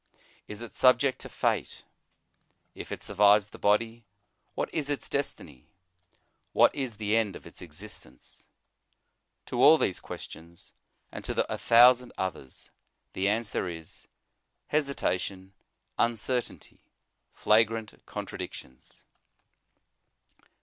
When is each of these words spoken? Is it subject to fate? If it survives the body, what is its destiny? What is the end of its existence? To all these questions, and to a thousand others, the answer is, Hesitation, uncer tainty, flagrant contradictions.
Is 0.47 0.61
it 0.63 0.75
subject 0.75 1.19
to 1.19 1.29
fate? 1.29 1.83
If 2.73 2.91
it 2.91 3.03
survives 3.03 3.49
the 3.49 3.59
body, 3.59 4.07
what 4.55 4.73
is 4.73 4.89
its 4.89 5.07
destiny? 5.07 5.67
What 6.53 6.73
is 6.73 6.95
the 6.95 7.15
end 7.15 7.35
of 7.35 7.45
its 7.45 7.61
existence? 7.61 8.43
To 9.45 9.61
all 9.61 9.77
these 9.77 9.99
questions, 9.99 10.73
and 11.11 11.23
to 11.25 11.53
a 11.53 11.57
thousand 11.59 12.13
others, 12.17 12.71
the 13.13 13.27
answer 13.27 13.67
is, 13.67 14.07
Hesitation, 14.69 15.53
uncer 15.99 16.39
tainty, 16.39 16.79
flagrant 17.31 18.03
contradictions. 18.07 19.03